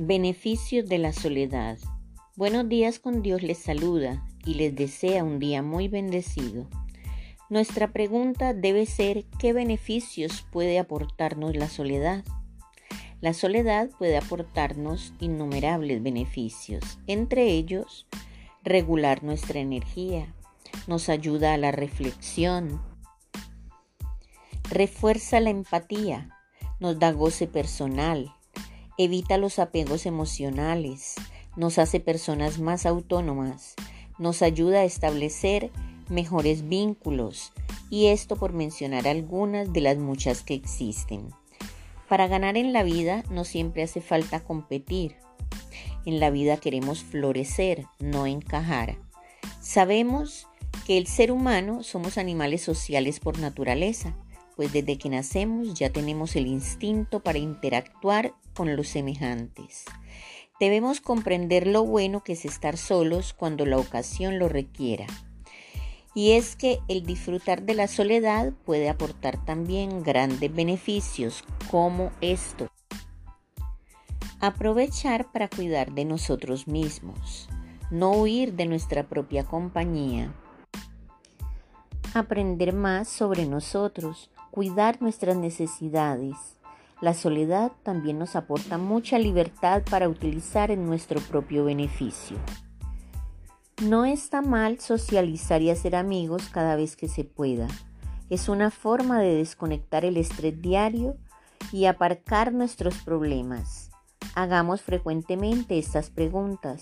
Beneficios 0.00 0.88
de 0.88 0.98
la 0.98 1.12
soledad. 1.12 1.76
Buenos 2.36 2.68
días 2.68 3.00
con 3.00 3.20
Dios 3.20 3.42
les 3.42 3.58
saluda 3.58 4.24
y 4.44 4.54
les 4.54 4.76
desea 4.76 5.24
un 5.24 5.40
día 5.40 5.60
muy 5.60 5.88
bendecido. 5.88 6.68
Nuestra 7.50 7.92
pregunta 7.92 8.54
debe 8.54 8.86
ser 8.86 9.24
¿qué 9.40 9.52
beneficios 9.52 10.46
puede 10.52 10.78
aportarnos 10.78 11.56
la 11.56 11.68
soledad? 11.68 12.24
La 13.20 13.32
soledad 13.32 13.90
puede 13.98 14.16
aportarnos 14.16 15.14
innumerables 15.18 16.00
beneficios, 16.00 17.00
entre 17.08 17.48
ellos 17.48 18.06
regular 18.62 19.24
nuestra 19.24 19.58
energía, 19.58 20.32
nos 20.86 21.08
ayuda 21.08 21.54
a 21.54 21.58
la 21.58 21.72
reflexión, 21.72 22.80
refuerza 24.70 25.40
la 25.40 25.50
empatía, 25.50 26.28
nos 26.78 27.00
da 27.00 27.10
goce 27.10 27.48
personal, 27.48 28.32
evita 28.98 29.38
los 29.38 29.60
apegos 29.60 30.06
emocionales, 30.06 31.14
nos 31.56 31.78
hace 31.78 32.00
personas 32.00 32.58
más 32.58 32.84
autónomas, 32.84 33.76
nos 34.18 34.42
ayuda 34.42 34.80
a 34.80 34.84
establecer 34.84 35.70
mejores 36.08 36.68
vínculos 36.68 37.52
y 37.90 38.06
esto 38.06 38.34
por 38.34 38.52
mencionar 38.52 39.06
algunas 39.06 39.72
de 39.72 39.80
las 39.80 39.98
muchas 39.98 40.42
que 40.42 40.54
existen. 40.54 41.30
Para 42.08 42.26
ganar 42.26 42.56
en 42.56 42.72
la 42.72 42.82
vida 42.82 43.22
no 43.30 43.44
siempre 43.44 43.84
hace 43.84 44.00
falta 44.00 44.40
competir. 44.40 45.14
En 46.04 46.18
la 46.18 46.30
vida 46.30 46.56
queremos 46.56 47.04
florecer, 47.04 47.86
no 48.00 48.26
encajar. 48.26 48.96
Sabemos 49.60 50.48
que 50.86 50.98
el 50.98 51.06
ser 51.06 51.30
humano 51.30 51.84
somos 51.84 52.18
animales 52.18 52.62
sociales 52.62 53.20
por 53.20 53.38
naturaleza 53.38 54.16
pues 54.58 54.72
desde 54.72 54.98
que 54.98 55.08
nacemos 55.08 55.72
ya 55.74 55.90
tenemos 55.90 56.34
el 56.34 56.48
instinto 56.48 57.20
para 57.20 57.38
interactuar 57.38 58.34
con 58.54 58.74
los 58.74 58.88
semejantes. 58.88 59.84
Debemos 60.58 61.00
comprender 61.00 61.68
lo 61.68 61.84
bueno 61.84 62.24
que 62.24 62.32
es 62.32 62.44
estar 62.44 62.76
solos 62.76 63.34
cuando 63.34 63.66
la 63.66 63.78
ocasión 63.78 64.40
lo 64.40 64.48
requiera. 64.48 65.06
Y 66.12 66.32
es 66.32 66.56
que 66.56 66.80
el 66.88 67.06
disfrutar 67.06 67.62
de 67.62 67.74
la 67.74 67.86
soledad 67.86 68.52
puede 68.64 68.88
aportar 68.88 69.44
también 69.44 70.02
grandes 70.02 70.52
beneficios 70.52 71.44
como 71.70 72.10
esto. 72.20 72.66
Aprovechar 74.40 75.30
para 75.30 75.46
cuidar 75.46 75.92
de 75.92 76.04
nosotros 76.04 76.66
mismos, 76.66 77.48
no 77.92 78.10
huir 78.10 78.54
de 78.54 78.66
nuestra 78.66 79.08
propia 79.08 79.44
compañía. 79.44 80.34
Aprender 82.12 82.72
más 82.72 83.06
sobre 83.06 83.46
nosotros, 83.46 84.30
cuidar 84.50 85.00
nuestras 85.02 85.36
necesidades. 85.36 86.36
La 87.00 87.14
soledad 87.14 87.72
también 87.82 88.18
nos 88.18 88.34
aporta 88.34 88.76
mucha 88.76 89.18
libertad 89.18 89.82
para 89.88 90.08
utilizar 90.08 90.70
en 90.70 90.86
nuestro 90.86 91.20
propio 91.20 91.64
beneficio. 91.64 92.36
No 93.82 94.04
está 94.04 94.42
mal 94.42 94.80
socializar 94.80 95.62
y 95.62 95.70
hacer 95.70 95.94
amigos 95.94 96.48
cada 96.50 96.74
vez 96.74 96.96
que 96.96 97.06
se 97.06 97.22
pueda. 97.22 97.68
Es 98.28 98.48
una 98.48 98.72
forma 98.72 99.20
de 99.20 99.36
desconectar 99.36 100.04
el 100.04 100.16
estrés 100.16 100.60
diario 100.60 101.16
y 101.70 101.84
aparcar 101.84 102.52
nuestros 102.52 102.96
problemas. 102.98 103.90
Hagamos 104.34 104.82
frecuentemente 104.82 105.78
estas 105.78 106.10
preguntas. 106.10 106.80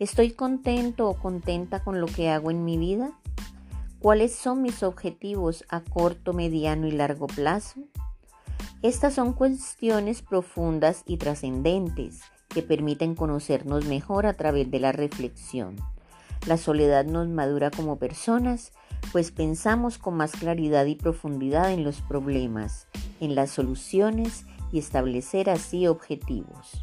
¿Estoy 0.00 0.32
contento 0.32 1.08
o 1.08 1.14
contenta 1.14 1.84
con 1.84 2.00
lo 2.00 2.06
que 2.06 2.28
hago 2.30 2.50
en 2.50 2.64
mi 2.64 2.76
vida? 2.76 3.12
¿Cuáles 4.02 4.34
son 4.34 4.62
mis 4.62 4.82
objetivos 4.82 5.64
a 5.68 5.80
corto, 5.80 6.32
mediano 6.32 6.88
y 6.88 6.90
largo 6.90 7.28
plazo? 7.28 7.84
Estas 8.82 9.14
son 9.14 9.32
cuestiones 9.32 10.22
profundas 10.22 11.04
y 11.06 11.18
trascendentes 11.18 12.22
que 12.48 12.62
permiten 12.62 13.14
conocernos 13.14 13.84
mejor 13.84 14.26
a 14.26 14.32
través 14.32 14.68
de 14.72 14.80
la 14.80 14.90
reflexión. 14.90 15.76
La 16.48 16.56
soledad 16.56 17.04
nos 17.04 17.28
madura 17.28 17.70
como 17.70 18.00
personas, 18.00 18.72
pues 19.12 19.30
pensamos 19.30 19.98
con 19.98 20.16
más 20.16 20.32
claridad 20.32 20.86
y 20.86 20.96
profundidad 20.96 21.70
en 21.70 21.84
los 21.84 22.00
problemas, 22.00 22.88
en 23.20 23.36
las 23.36 23.52
soluciones 23.52 24.46
y 24.72 24.80
establecer 24.80 25.48
así 25.48 25.86
objetivos. 25.86 26.82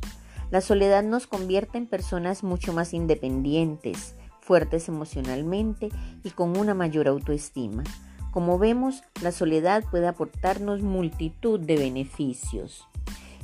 La 0.52 0.62
soledad 0.62 1.04
nos 1.04 1.28
convierte 1.28 1.78
en 1.80 1.86
personas 1.86 2.46
mucho 2.46 2.72
más 2.72 2.94
independientes, 2.94 4.16
fuertes 4.50 4.90
emocionalmente 4.90 5.90
y 6.24 6.32
con 6.32 6.58
una 6.58 6.74
mayor 6.74 7.08
autoestima. 7.08 7.84
Como 8.32 8.58
vemos, 8.58 9.04
la 9.22 9.32
soledad 9.32 9.84
puede 9.92 10.08
aportarnos 10.08 10.82
multitud 10.82 11.60
de 11.60 11.78
beneficios. 11.78 12.88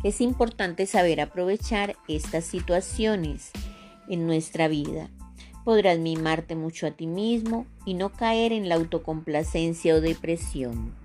Es 0.04 0.20
importante 0.20 0.88
saber 0.88 1.22
aprovechar 1.22 1.96
estas 2.08 2.46
situaciones 2.46 3.52
en 4.10 4.26
nuestra 4.26 4.68
vida. 4.68 5.12
Podrás 5.64 6.00
mimarte 6.00 6.56
mucho 6.56 6.88
a 6.88 6.92
ti 6.92 7.06
mismo 7.06 7.68
y 7.86 7.94
no 7.94 8.10
caer 8.10 8.52
en 8.52 8.68
la 8.68 8.74
autocomplacencia 8.74 9.94
o 9.94 10.02
depresión. 10.02 10.96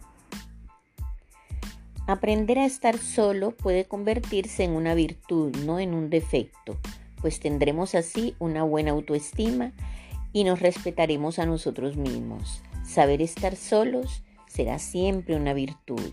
Aprender 2.07 2.59
a 2.59 2.65
estar 2.65 2.97
solo 2.97 3.51
puede 3.51 3.85
convertirse 3.85 4.65
en 4.65 4.71
una 4.71 4.95
virtud, 4.95 5.55
no 5.57 5.79
en 5.79 5.93
un 5.93 6.09
defecto 6.09 6.79
pues 7.21 7.41
tendremos 7.41 7.95
así 7.95 8.35
una 8.39 8.63
buena 8.63 8.93
autoestima 8.93 9.73
y 10.33 10.45
nos 10.45 10.61
respetaremos 10.61 11.39
a 11.39 11.47
nosotros 11.47 11.97
mismos. 11.97 12.63
Saber 12.85 13.23
estar 13.23 13.57
solos 13.57 14.23
será 14.47 14.79
siempre 14.79 15.37
una 15.37 15.55
virtud. 15.55 16.13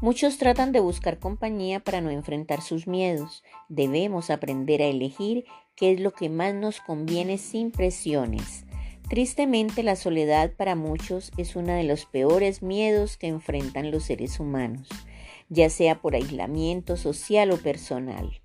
Muchos 0.00 0.38
tratan 0.38 0.70
de 0.70 0.80
buscar 0.80 1.18
compañía 1.18 1.80
para 1.80 2.00
no 2.00 2.10
enfrentar 2.10 2.62
sus 2.62 2.86
miedos. 2.86 3.42
Debemos 3.68 4.30
aprender 4.30 4.80
a 4.80 4.86
elegir 4.86 5.44
qué 5.74 5.92
es 5.92 6.00
lo 6.00 6.12
que 6.12 6.28
más 6.28 6.54
nos 6.54 6.80
conviene 6.80 7.36
sin 7.36 7.72
presiones. 7.72 8.64
Tristemente 9.08 9.82
la 9.82 9.96
soledad 9.96 10.52
para 10.52 10.76
muchos 10.76 11.32
es 11.36 11.56
uno 11.56 11.72
de 11.72 11.82
los 11.82 12.04
peores 12.04 12.62
miedos 12.62 13.16
que 13.16 13.26
enfrentan 13.26 13.90
los 13.90 14.04
seres 14.04 14.38
humanos, 14.38 14.88
ya 15.48 15.70
sea 15.70 16.00
por 16.00 16.14
aislamiento 16.14 16.96
social 16.96 17.50
o 17.50 17.56
personal. 17.56 18.40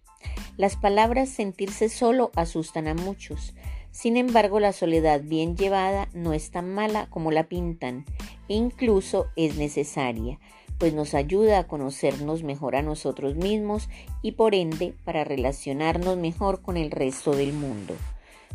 Las 0.56 0.78
palabras 0.78 1.29
sentirse 1.29 1.90
solo 1.90 2.31
asustan 2.35 2.88
a 2.88 2.94
muchos. 2.94 3.53
Sin 3.93 4.17
embargo, 4.17 4.59
la 4.59 4.73
soledad 4.73 5.21
bien 5.23 5.55
llevada 5.55 6.09
no 6.13 6.33
es 6.33 6.49
tan 6.49 6.73
mala 6.73 7.07
como 7.11 7.31
la 7.31 7.43
pintan 7.43 8.05
e 8.49 8.55
incluso 8.55 9.27
es 9.35 9.55
necesaria, 9.55 10.39
pues 10.79 10.95
nos 10.95 11.13
ayuda 11.13 11.59
a 11.59 11.67
conocernos 11.67 12.41
mejor 12.41 12.75
a 12.75 12.81
nosotros 12.81 13.35
mismos 13.35 13.89
y 14.23 14.31
por 14.31 14.55
ende 14.55 14.95
para 15.05 15.23
relacionarnos 15.23 16.17
mejor 16.17 16.63
con 16.63 16.75
el 16.75 16.89
resto 16.89 17.35
del 17.35 17.53
mundo. 17.53 17.93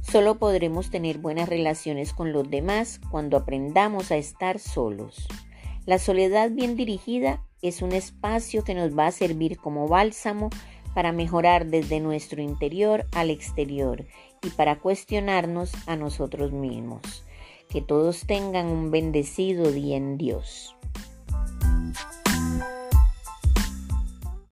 Solo 0.03 0.38
podremos 0.38 0.91
tener 0.91 1.19
buenas 1.19 1.49
relaciones 1.49 2.12
con 2.12 2.32
los 2.32 2.50
demás 2.50 3.00
cuando 3.09 3.37
aprendamos 3.37 4.10
a 4.10 4.16
estar 4.16 4.59
solos. 4.59 5.28
La 5.87 6.00
soledad 6.00 6.50
bien 6.50 6.75
dirigida 6.75 7.44
es 7.62 7.81
un 7.81 7.93
espacio 7.93 8.65
que 8.65 8.75
nos 8.75 8.99
va 8.99 9.06
a 9.06 9.12
servir 9.12 9.56
como 9.56 9.87
bálsamo 9.87 10.50
para 10.94 11.12
mejorar 11.12 11.66
desde 11.66 12.00
nuestro 12.00 12.43
interior 12.43 13.06
al 13.12 13.31
exterior 13.31 14.05
y 14.43 14.50
para 14.50 14.78
cuestionarnos 14.78 15.72
a 15.87 15.97
nosotros 15.97 16.53
mismos. 16.53 17.25
Que 17.69 17.82
todos 17.82 18.26
tengan 18.26 18.66
un 18.66 18.91
bendecido 18.91 19.71
día 19.71 19.97
en 19.97 20.16
Dios. 20.16 20.78